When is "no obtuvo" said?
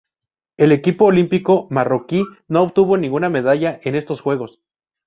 2.47-2.97